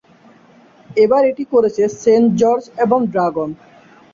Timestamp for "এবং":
2.83-2.99